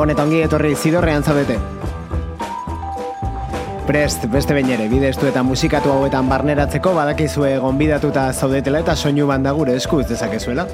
[0.00, 1.58] Gabon eta ongi etorri zidorrean zaudete.
[3.84, 9.52] Prest, beste behin ere, bidestu eta musikatu hauetan barneratzeko badakizue gonbidatuta zaudetela eta soinu banda
[9.52, 10.64] gure eskuz dezakezuela.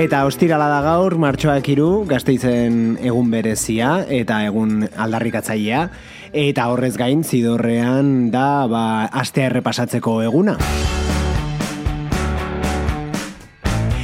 [0.00, 5.82] Eta ostirala da gaur, martxoak iru, gazteizen egun berezia eta egun aldarrikatzailea.
[6.32, 10.56] Eta horrez gain, zidorrean da, ba, astea errepasatzeko eguna.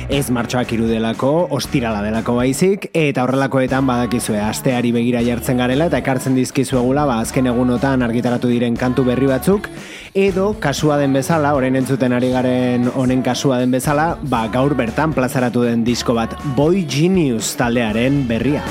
[0.09, 6.37] Ez martxoak irudelako, ostirala delako baizik, eta horrelakoetan badakizue asteari begira jartzen garela eta ekartzen
[6.39, 9.71] dizkizuegula ba, azken egunotan argitaratu diren kantu berri batzuk,
[10.15, 15.17] edo kasua den bezala, orain entzuten ari garen honen kasua den bezala, ba, gaur bertan
[15.17, 18.63] plazaratu den disko bat Boy Genius taldearen berria.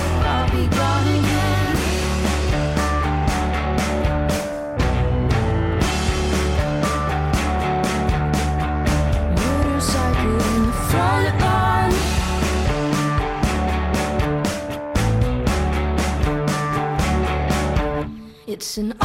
[18.77, 19.04] Listen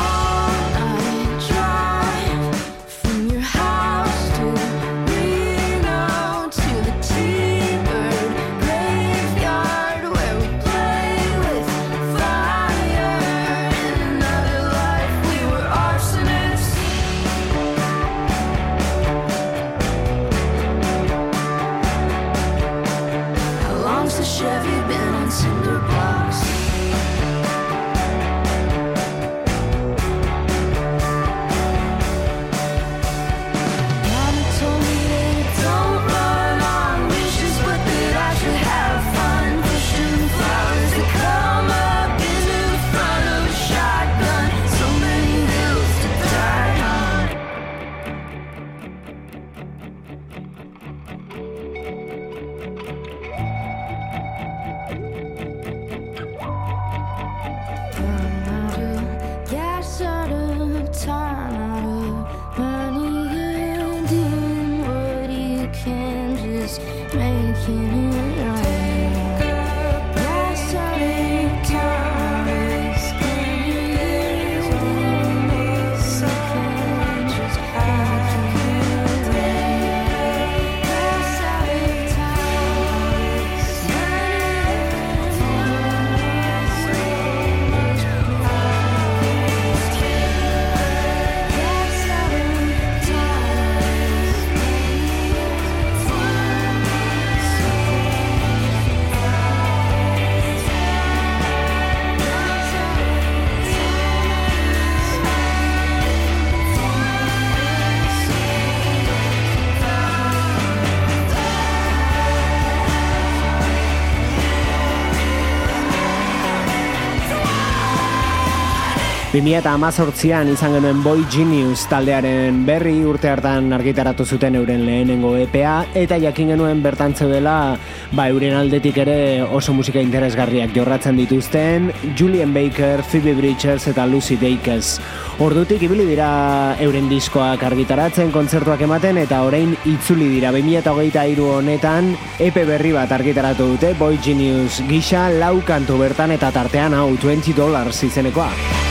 [119.40, 126.18] 2018an izan genuen Boy Genius taldearen berri urte hartan argitaratu zuten euren lehenengo EPA eta
[126.20, 127.78] jakin genuen bertan zeudela
[128.12, 131.88] ba, euren aldetik ere oso musika interesgarriak jorratzen dituzten
[132.18, 135.00] Julian Baker, Phoebe Bridgers eta Lucy Dacus.
[135.40, 142.66] Ordutik ibili dira euren diskoak argitaratzen, kontzertuak ematen eta orain itzuli dira 2023 honetan epe
[142.68, 148.04] berri bat argitaratu dute Boy Genius gisa lau kantu bertan eta tartean hau 20 dollars
[148.04, 148.89] izenekoa.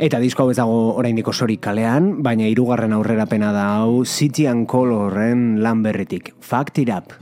[0.00, 4.64] Eta disko hau ez dago oraindik osorik kalean, baina hirugarren aurrerapena da hau City and
[4.64, 6.30] Colorren lan berritik.
[6.40, 7.12] Fact it up.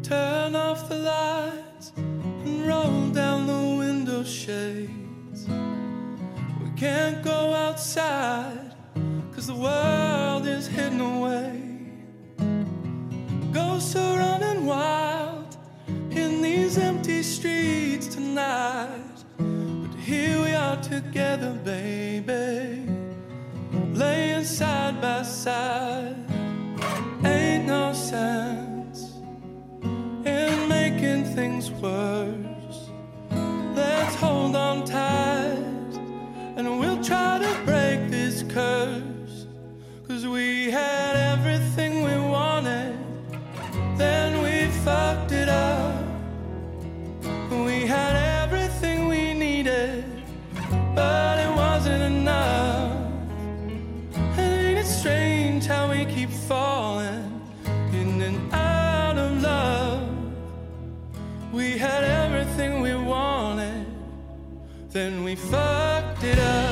[0.00, 5.44] Turn off the lights and roll down the window shades.
[6.64, 8.72] We can't go outside
[9.36, 11.60] cause the world is hidden away.
[13.52, 15.54] Ghosts are running wild
[16.12, 18.79] in these empty streets tonight.
[20.90, 22.84] together, baby,
[23.92, 26.16] laying side by side.
[27.24, 29.14] Ain't no sense
[30.24, 32.90] in making things worse.
[33.76, 35.92] Let's hold on tight,
[36.56, 39.46] and we'll try to break this curse.
[40.08, 41.29] Cause we had.
[64.92, 66.69] Then we fucked it up.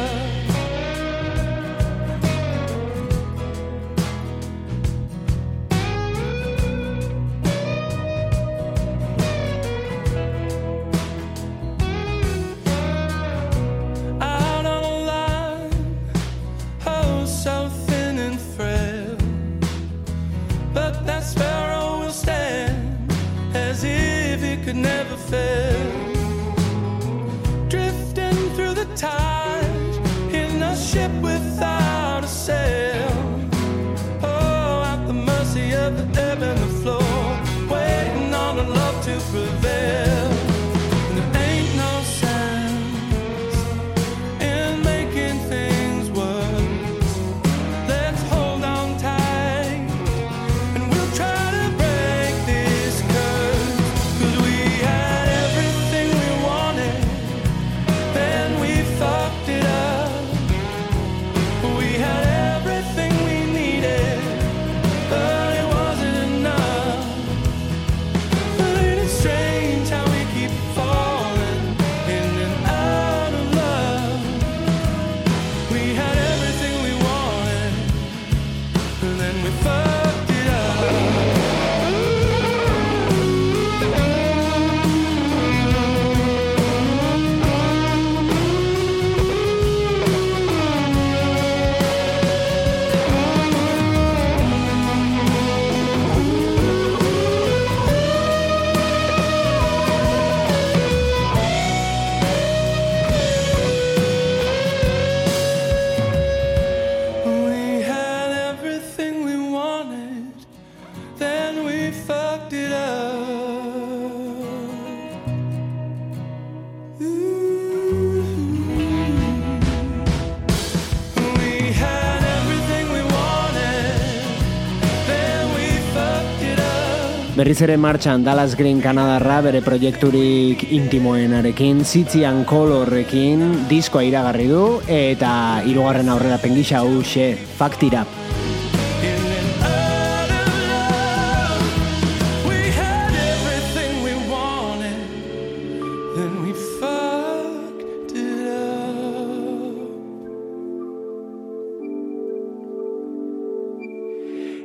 [127.49, 135.31] Berriz ere martxan Dallas Green Kanadarra bere proiekturik intimoenarekin, zitzian kolorrekin diskoa iragarri du eta
[135.65, 138.05] hirugarren aurrera pengisa hause faktira.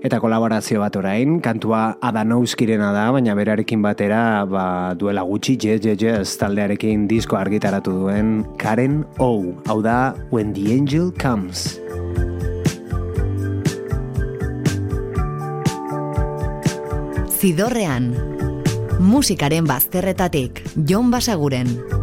[0.03, 4.65] Eta kolaborazio bat orain, kantua Adanouskirena da, baina berarekin batera ba,
[4.99, 10.75] duela gutxi jez, jez, jez taldearekin disko argitaratu duen Karen O, hau da When the
[10.75, 11.79] Angel Comes.
[17.39, 18.11] Zidorrean,
[18.99, 22.02] musikaren bazterretatik, Jon Basaguren.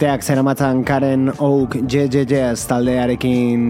[0.00, 3.64] Urteak zeramatzan Karen Oak JJJs taldearekin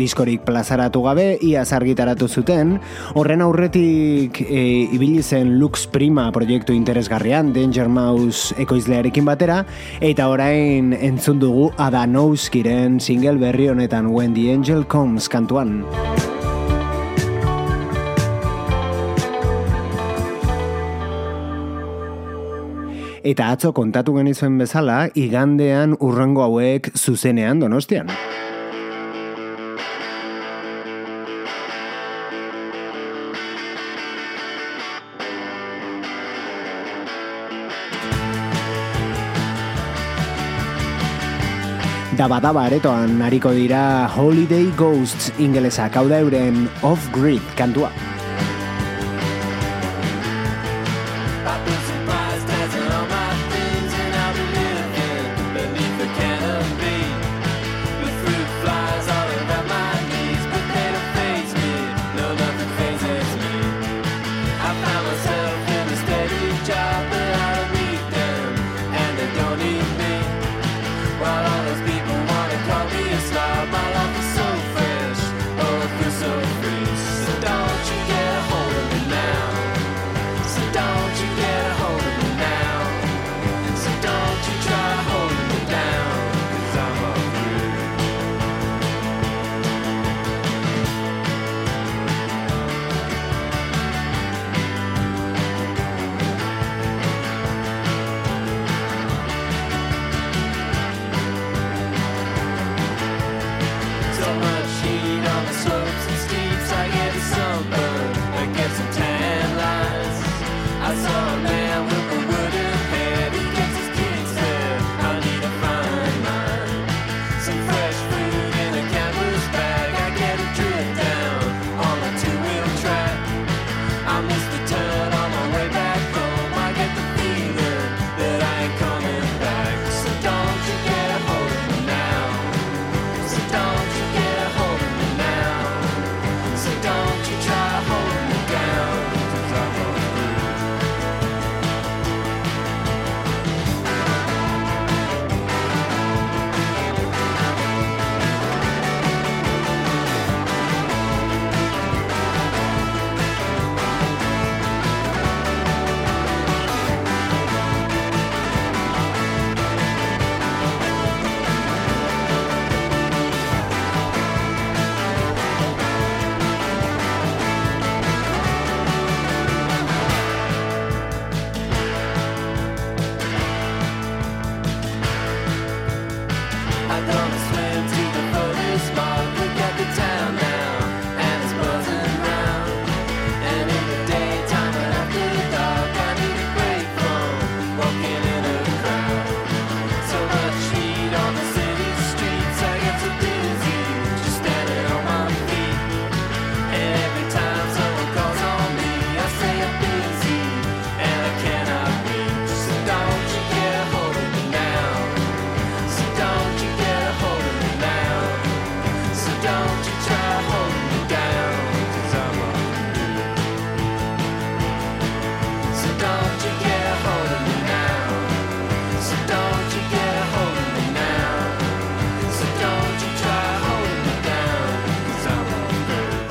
[0.00, 2.78] diskorik plazaratu gabe, iaz argitaratu zuten,
[3.12, 4.62] horren aurretik e,
[4.96, 9.58] ibili zen Lux Prima proiektu interesgarrian, Danger Mouse ekoizlearekin batera,
[10.00, 15.82] eta orain entzun dugu Adanowskiren single berri honetan When the Angel Comes kantuan.
[23.24, 28.12] Eta atzo kontatu genizuen bezala, igandean urrengo hauek zuzenean donostian.
[42.14, 47.88] Daba-daba aretoan nariko dira Holiday Ghosts ingelesak, hau da euren Off-Grid kantua.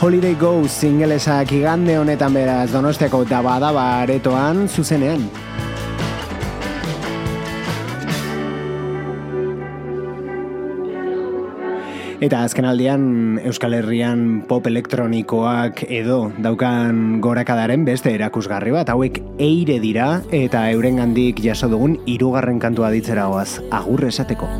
[0.03, 5.23] Holiday Ghost ingelesak igande honetan beraz Donostiako dabadaba aretoan zuzenean.
[12.19, 13.07] Eta azken aldian
[13.47, 21.39] Euskal Herrian pop elektronikoak edo daukan gorakadaren beste erakusgarri bat hauek eire dira eta eurengandik
[21.47, 24.51] jaso dugun hirugarren kantua ditzera goaz agur esateko.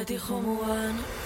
[0.00, 1.19] محمد خموان.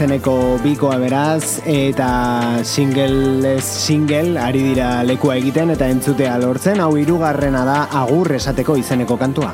[0.00, 6.94] Izeneko bikoa beraz eta single ez single ari dira lekua egiten eta entzutea lortzen hau
[6.96, 9.52] hirugarrena da agur esateko izeneko kantua.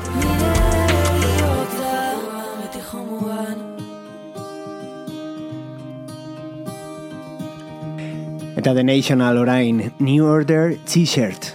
[8.55, 11.51] Eta The National orain New Order T-shirt.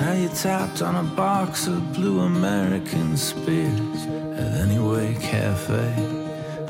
[0.00, 4.08] How you tapped on a box of blue American spirits
[4.40, 6.23] at Anyway Cafe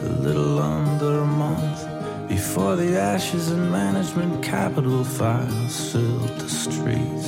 [0.04, 7.26] a little under a month before the ashes and management capital files filled the streets.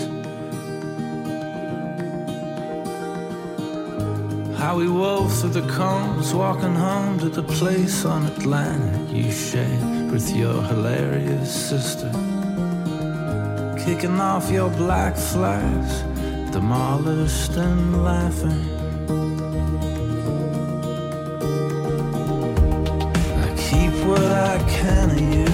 [4.59, 10.11] How we wove through the combs, walking home to the place on Atlantic you shared
[10.11, 12.11] with your hilarious sister
[13.87, 16.03] kicking off your black flags,
[16.51, 18.76] demolished and laughing.
[24.69, 25.47] Can of you.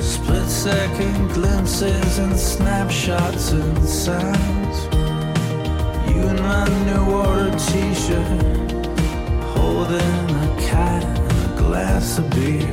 [0.00, 4.84] Split second glimpses and snapshots and sounds.
[6.08, 8.86] You in my new order t shirt,
[9.54, 12.72] holding a cat and a glass of beer.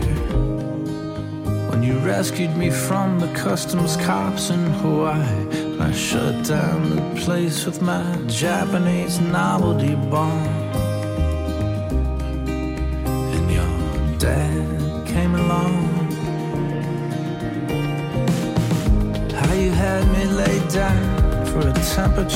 [1.69, 7.65] When you rescued me from the customs cops in Hawaii, I shut down the place
[7.65, 10.64] with my Japanese novelty bomb.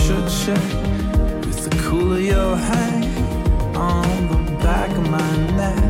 [0.09, 3.05] Temperature check with the cool of your hand
[3.77, 5.83] on the back of my neck.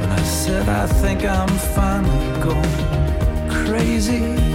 [0.00, 4.49] When I said I think I'm finally going crazy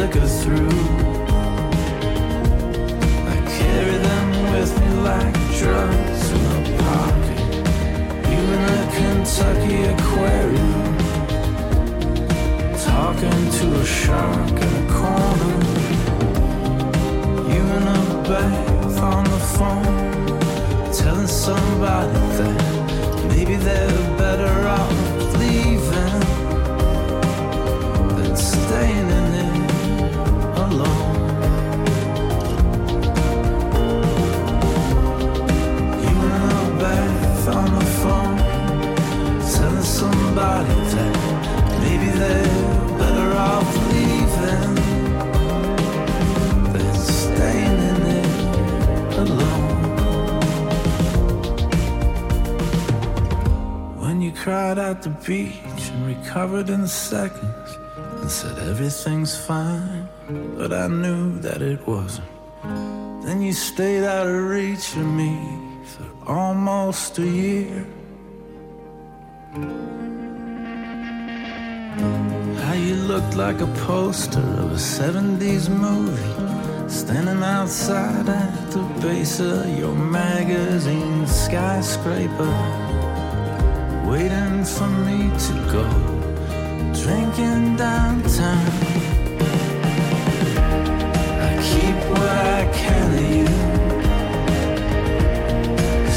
[0.00, 0.78] I flicker through.
[3.28, 7.40] I carry them with me like drugs in a pocket.
[8.30, 10.96] You in a Kentucky aquarium.
[12.78, 15.58] Talking to a shark in a corner.
[17.52, 20.92] You in a bath on the phone.
[20.94, 22.58] Telling somebody that
[23.28, 26.29] maybe they're better off leaving
[54.40, 57.78] cried at the beach and recovered in seconds
[58.20, 60.08] and said everything's fine,
[60.56, 62.26] but I knew that it wasn't.
[63.22, 65.36] Then you stayed out of reach of me
[65.84, 67.86] for almost a year.
[72.64, 79.38] How you looked like a poster of a 70s movie, standing outside at the base
[79.38, 82.99] of your magazine skyscraper,
[84.10, 85.86] waiting for me to go
[87.00, 88.70] drinking downtown.
[91.46, 93.50] I keep what I can of you.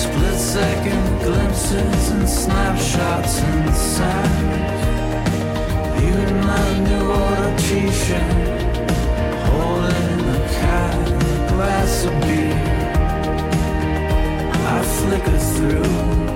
[0.02, 4.82] Split second glimpses and snapshots and sounds.
[6.02, 8.34] You in my new order t-shirt,
[9.50, 12.60] holding a a glass of beer.
[14.74, 16.33] I flicker through.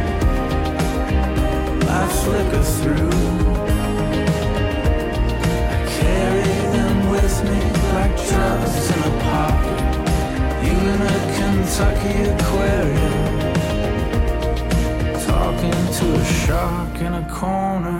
[1.99, 3.15] I flicker through.
[5.75, 7.61] I carry them with me
[7.97, 9.81] like drugs in a pocket.
[10.65, 13.25] You in a Kentucky aquarium,
[15.31, 18.00] talking to a shark in a corner.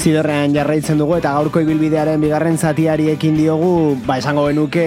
[0.00, 4.84] Zidorrean jarraitzen dugu eta gaurko ibilbidearen bigarren zatiari ekin diogu, ba esango genuke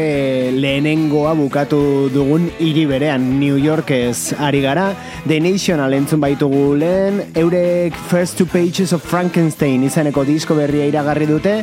[0.58, 3.28] lehenengoa bukatu dugun hiri berean.
[3.38, 4.88] New Yorkez ari gara.
[5.28, 11.30] The National entzun baitugu lehen, eurek First Two Pages of Frankenstein izeneko disko berria iragarri
[11.30, 11.54] dute,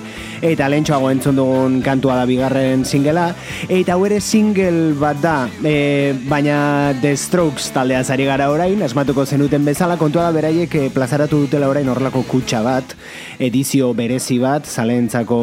[0.47, 3.33] eta lehentxoago entzun dugun kantua da bigarren singela,
[3.69, 5.35] eta hau ere single bat da,
[5.67, 10.87] e, baina The Strokes taldeaz ari gara orain, asmatuko zenuten bezala, kontua da beraiek eh,
[10.95, 12.95] plazaratu dutela orain horrelako kutsa bat,
[13.41, 15.41] edizio berezi bat, zalentzako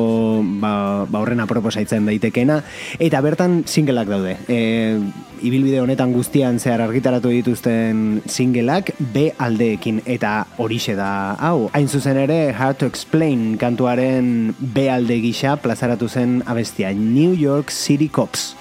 [0.62, 0.74] ba,
[1.10, 2.62] ba horren aproposaitzen daitekena,
[3.04, 4.38] eta bertan singleak daude.
[4.48, 5.00] E,
[5.42, 11.10] ibilbide honetan guztian zehar argitaratu dituzten singleak B aldeekin eta horixe da
[11.42, 11.70] hau.
[11.78, 17.74] Hain zuzen ere Hard to Explain kantuaren B alde gisa plazaratu zen abestia New York
[17.74, 18.54] City Cops.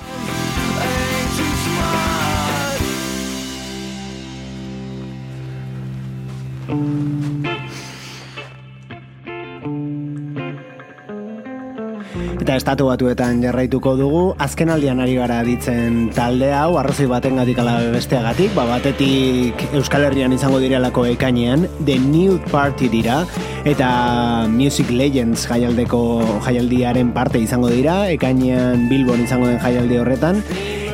[12.46, 17.58] Eta estatu batuetan jarraituko dugu, azken aldian ari gara ditzen talde hau, arrazoi baten gatik
[17.58, 23.24] ala besteagatik, ba, batetik Euskal Herrian izango direlako ekainean, The New Party dira,
[23.66, 26.04] eta Music Legends jaialdeko
[26.46, 30.42] jaialdiaren parte izango dira, ekainean Bilbon izango den jaialdi horretan,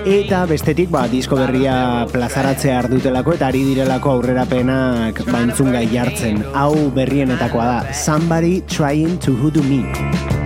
[0.02, 6.42] Eta bestetik, ba, disko berria plazaratzea ardutelako eta ari direlako aurrerapenak baintzun gai jartzen.
[6.58, 9.84] Hau berrienetakoa da, Somebody Trying to Hoodoo Me.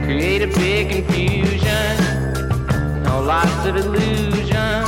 [0.07, 0.47] create a
[3.67, 4.85] of illusion.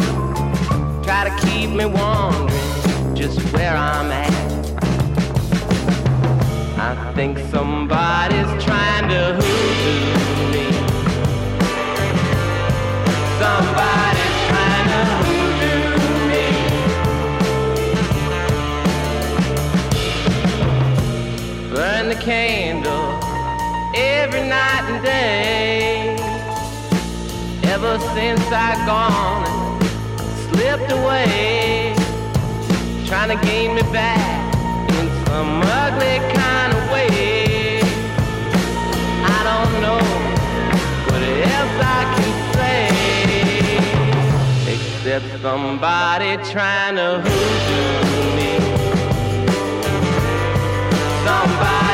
[1.03, 4.29] Try to keep me wondering just where I'm at.
[6.79, 10.67] I think somebody's trying to hoodoo me.
[13.43, 15.89] Somebody's trying to hoodoo
[16.31, 16.47] me.
[21.75, 23.09] Burn the candle
[23.97, 26.18] every night and day.
[27.81, 31.95] Ever since I gone and slipped away,
[33.07, 34.53] trying to gain me back
[34.99, 37.79] in some ugly kind of way.
[39.23, 40.03] I don't know
[41.07, 42.89] what else I can say
[44.75, 48.59] except somebody trying to hoodoo me.
[51.25, 51.88] Somebody's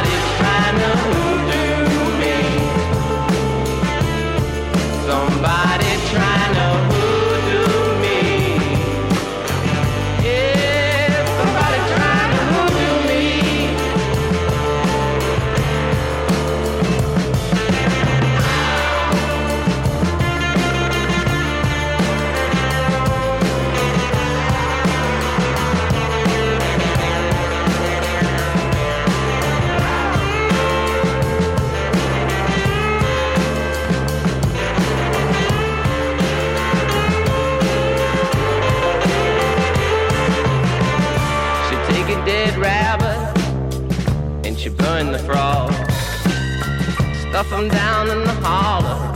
[47.34, 49.12] Stuff 'em down in the hollow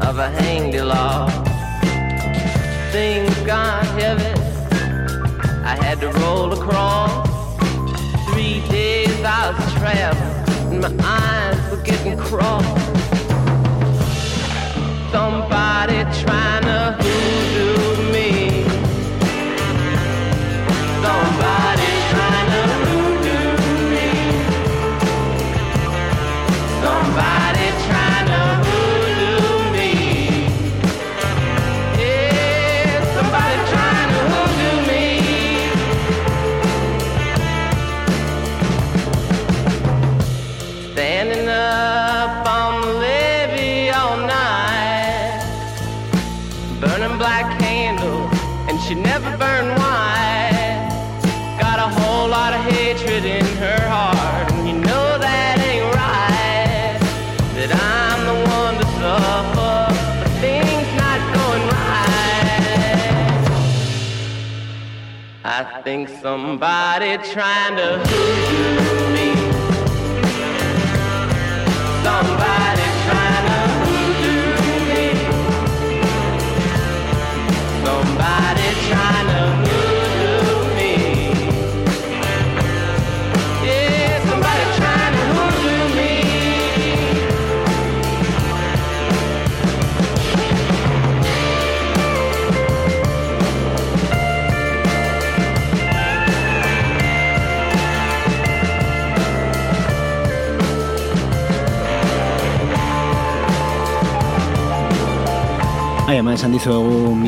[0.00, 1.30] of a hanged log.
[2.90, 4.32] Things got heavy.
[5.62, 7.28] I had to roll across.
[8.28, 12.80] Three days I was traveling and my eyes were getting crossed.
[15.12, 17.51] Somebody trying to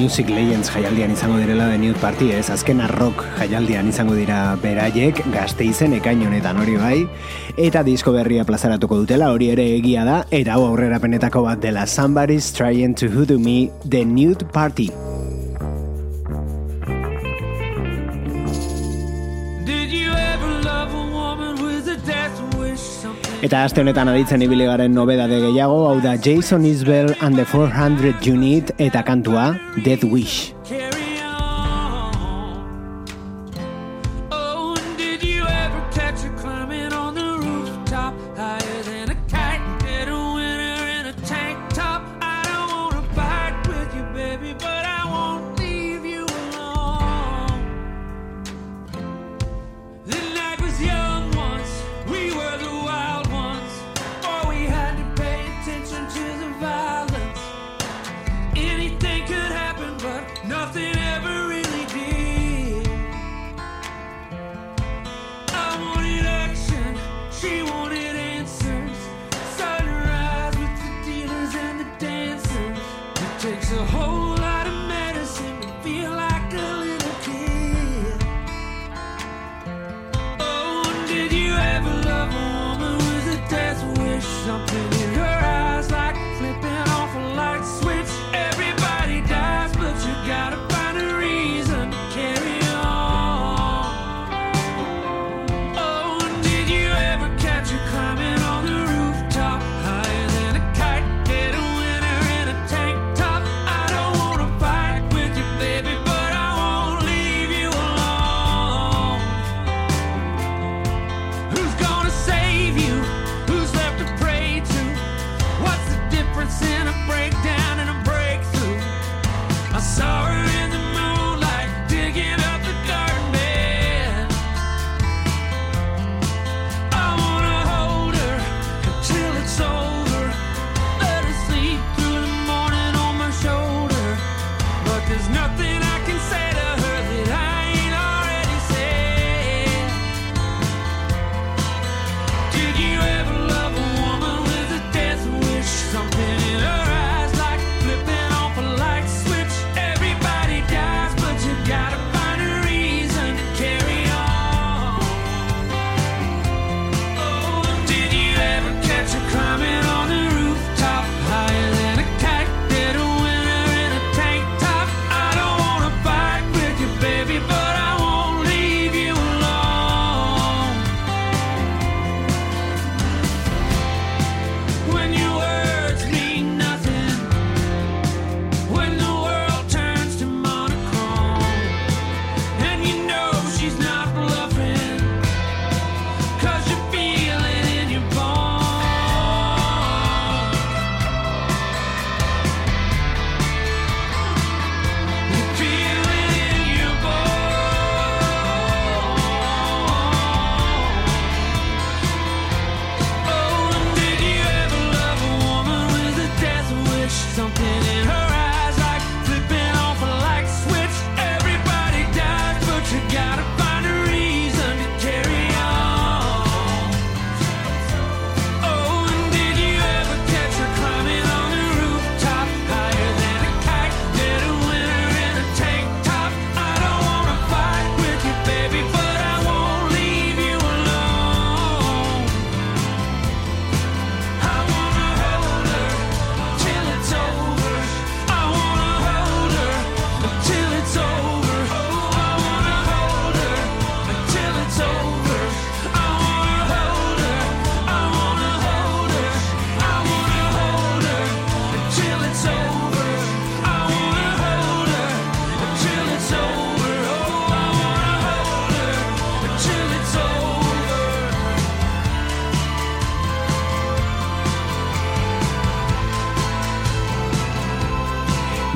[0.04, 2.50] Music Legends jaialdian izango direla The New Party, ez?
[2.52, 6.98] Azkena rock jaialdian izango dira beraiek, gazte izen ekain honetan hori bai,
[7.56, 11.88] eta disko berria plazaratuko dutela hori ere egia da, eta hau aurrera penetako bat dela
[11.88, 14.90] Somebody's Trying to Hoodoo Me The Nude Party.
[23.44, 28.24] Eta aste honetan aditzen ibili garen nobedade gehiago, hau da Jason Isbell and the 400
[28.24, 29.50] Unit eta kantua
[29.84, 30.53] Dead Wish.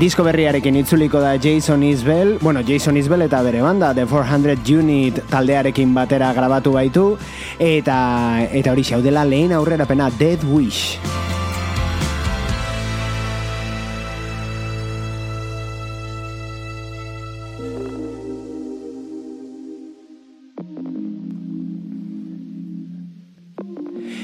[0.08, 5.20] Disko berriarekin itzuliko da Jason Isbell, bueno, Jason Isbell eta bere banda The 400 Unit
[5.28, 7.04] taldearekin batera grabatu baitu
[7.60, 7.98] eta
[8.48, 11.07] eta hori xaudela lehen aurrerapena Dead Wish.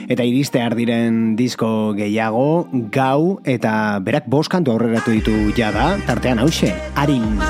[0.09, 6.75] Eta iristear diren disko gehiago, gau, eta berak bost kantu aurreratu ditu jada, tartean hause,
[6.95, 7.41] harin.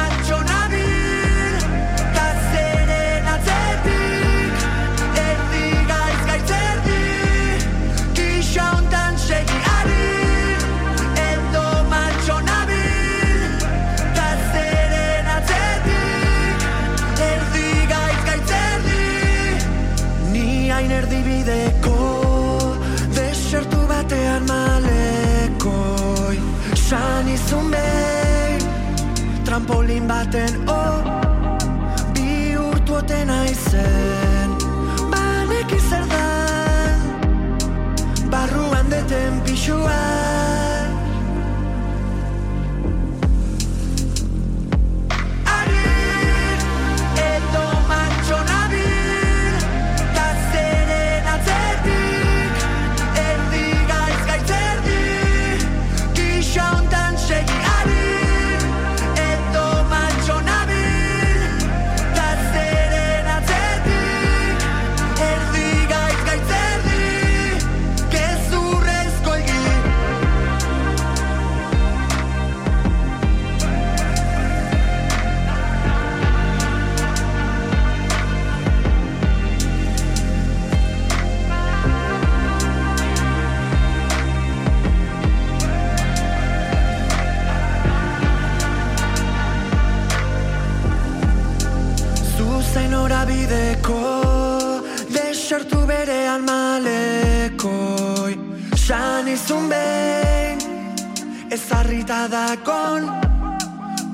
[101.55, 103.05] Ezarrita dakon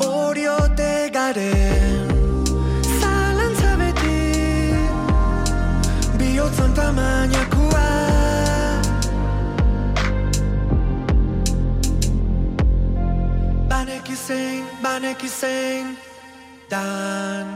[0.04, 2.08] Oriote garen.
[3.00, 4.18] Zalantza beti
[6.18, 7.88] Bihotzan tamainakua
[13.70, 15.96] Baneki zein, baneki zein
[16.68, 17.46] Dan.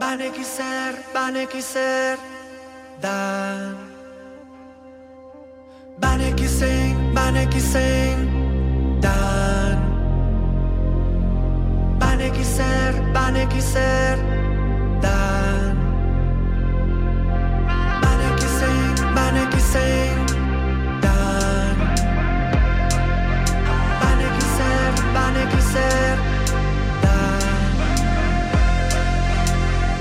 [0.00, 2.18] Baneki zer, baneki zer
[3.00, 3.92] Dan.
[6.02, 6.41] Baneki
[7.22, 8.28] Bana ki senden
[12.00, 14.16] Bana ki ser, bana ki serden
[18.02, 20.26] Bana ki sen, bana ki senden
[24.02, 26.18] Bana ki ser, bana ki serden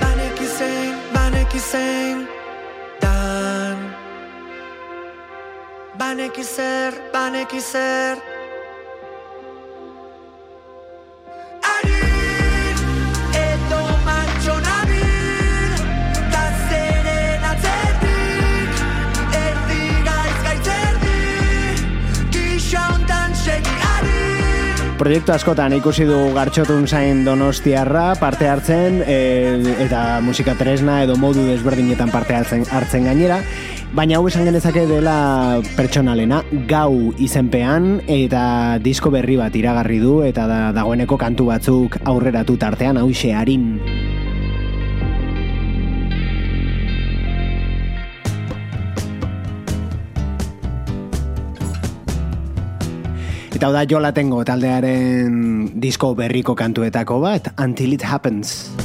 [0.02, 2.41] Bana ki sen, bana ki senden
[6.12, 8.18] Baneki zer,
[25.02, 29.16] Proiektu askotan ikusi du gartxotun zain donostiarra parte hartzen e,
[29.82, 33.40] eta musika tresna edo modu desberdinetan parte hartzen, hartzen gainera.
[33.98, 40.46] Baina hau esan genezake dela pertsonalena, gau izenpean eta disko berri bat iragarri du eta
[40.46, 44.11] da, dagoeneko kantu batzuk aurreratu tartean hause harin.
[53.62, 55.36] Eta hau da jola tengo taldearen
[55.84, 58.81] disko berriko kantuetako bat, Until It Happens.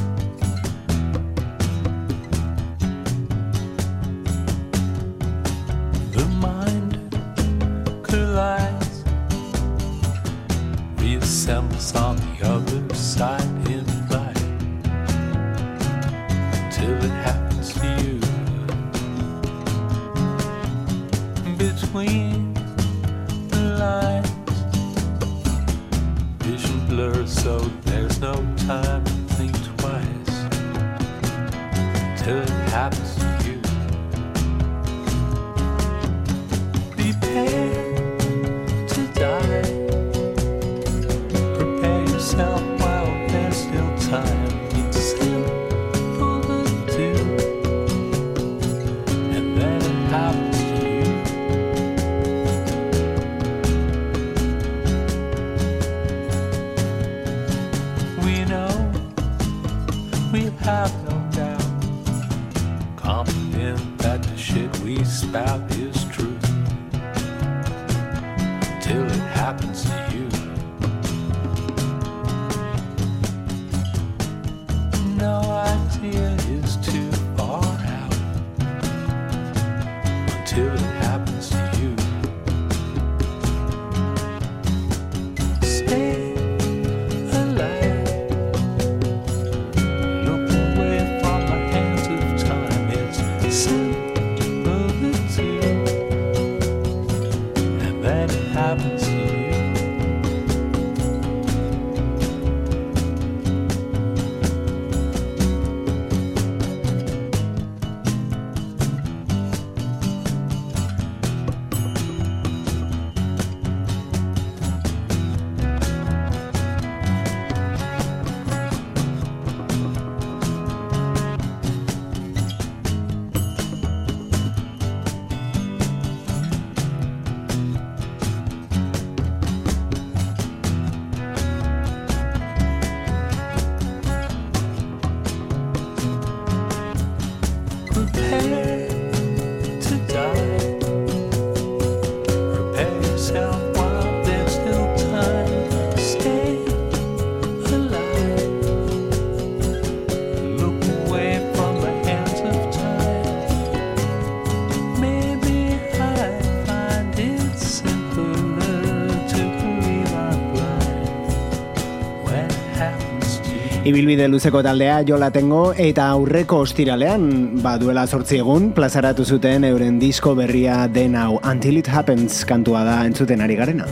[163.86, 167.26] Ibilbide luzeko taldea jola tengo eta aurreko ostiralean,
[167.62, 172.82] ba duela zortzi egun, plazaratu zuten euren disko berria den hau Until It Happens kantua
[172.82, 173.86] da entzuten ari garena.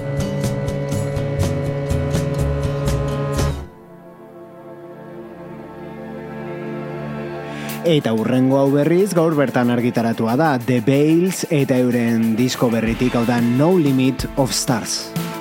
[7.85, 13.23] Eta urrengo hau berriz gaur bertan argitaratua da The Bales eta euren disko berritik hau
[13.31, 15.34] da No Limit of Stars.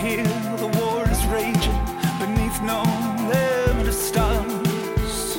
[0.00, 0.24] Here,
[0.56, 1.80] the war is raging
[2.18, 2.80] beneath no
[3.28, 5.36] limit of stars.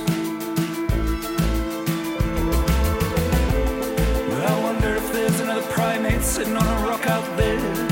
[4.51, 7.89] I wonder if there's another primate sitting on a rock out there.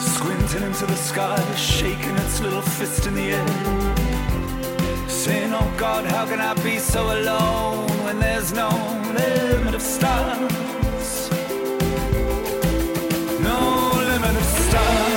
[0.00, 5.08] Squinting into the sky, shaking its little fist in the air.
[5.08, 8.68] Saying, Oh God, how can I be so alone when there's no
[9.14, 10.47] limit of stars?
[14.70, 15.07] stars.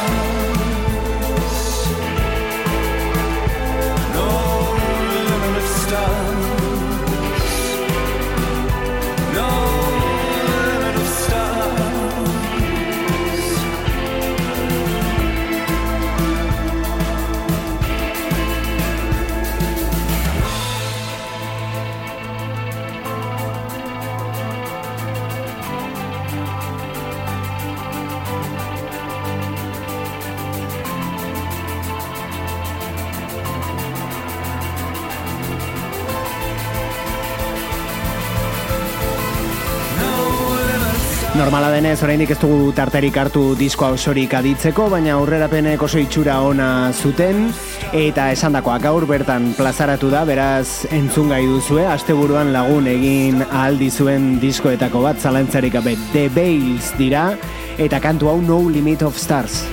[41.52, 46.68] Normala denez, oraindik ez dugu tarterik hartu diskoa osorik aditzeko, baina aurrerapenek oso itxura ona
[46.95, 47.49] zuten,
[47.91, 54.38] eta esandakoa gaur bertan plazaratu da, beraz entzun gai duzue, asteburuan lagun egin aldi zuen
[54.39, 57.34] diskoetako bat, zalantzarik gabe The Bales dira,
[57.76, 59.66] eta kantu hau No Limit of Stars.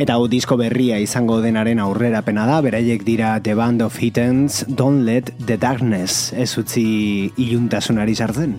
[0.00, 5.04] Eta hau disko berria izango denaren aurrerapena da, beraiek dira The Band of Hittens, Don't
[5.04, 6.86] Let the Darkness, ez utzi
[7.36, 8.56] iluntasunari sartzen.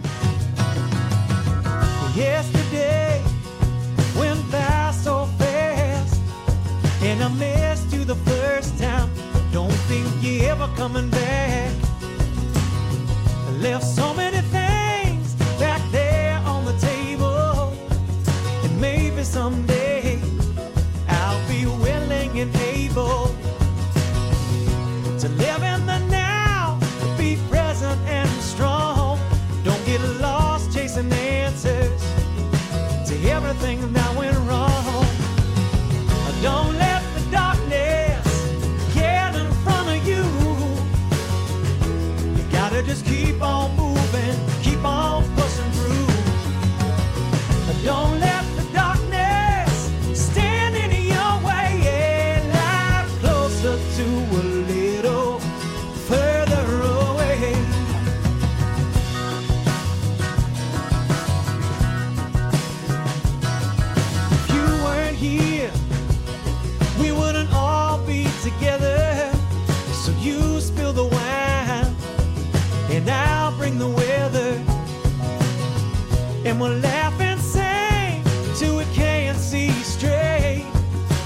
[76.92, 78.22] half insane
[78.60, 80.66] to a KNC straight.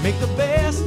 [0.00, 0.86] Make the best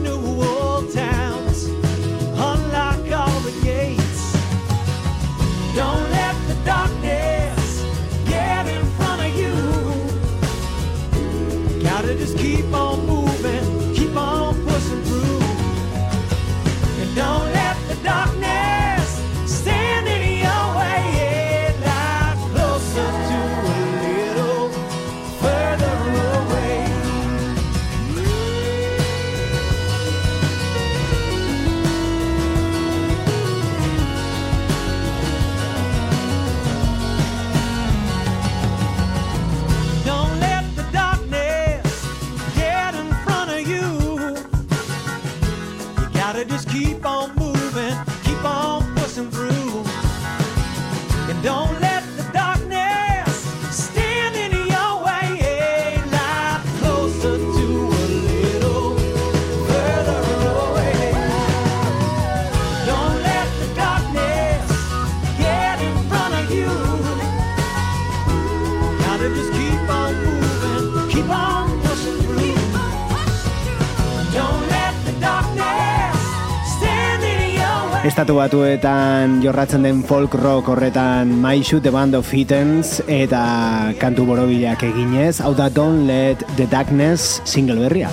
[78.20, 84.28] Estatu batuetan jorratzen den folk rock horretan My Shoot the Band of Kittens eta kantu
[84.28, 88.12] borobilak eginez, hau da Don't Let the Darkness single berria.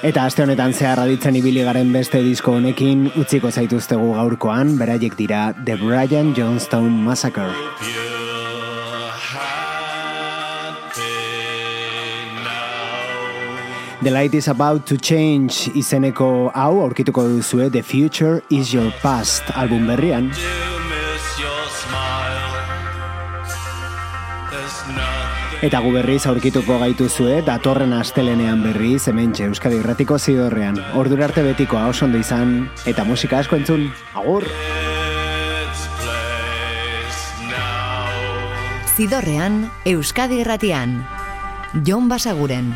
[0.00, 5.50] Eta aste honetan zehar aditzen ibili garen beste disko honekin utziko zaituztegu gaurkoan, beraiek dira
[5.66, 7.52] The Brian Johnstone Massacre.
[14.00, 19.52] The Light is About to Change izeneko hau aurkituko duzue The Future is Your Past
[19.52, 20.32] album berrian.
[25.60, 30.78] Eta gu berriz aurkituko gaituzue datorren astelenean berriz hementxe Euskadi Irratiko zidorrean.
[30.96, 32.54] Ordura arte betikoa oso ondo izan
[32.88, 33.90] eta musika asko entzun.
[34.16, 34.48] Agur!
[38.96, 40.96] Zidorrean, Euskadi Irratian.
[41.84, 42.72] Jon Basaguren.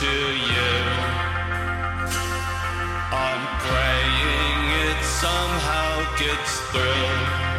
[0.00, 0.72] To you.
[3.12, 7.49] I'm praying it somehow gets through.